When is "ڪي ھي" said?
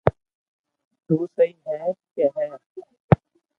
1.63-2.47